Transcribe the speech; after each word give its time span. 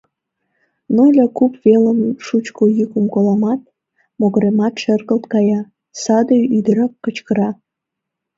Ноля 0.95 1.25
куп 1.37 1.53
велым 1.63 1.99
шучко 2.25 2.63
йӱкым 2.77 3.05
коламат, 3.13 3.61
могыремат 4.19 4.73
шергылт 4.81 5.23
кая,— 5.33 5.61
саде 6.01 6.37
ӱдырак 6.57 6.93
кутыра. 7.03 7.49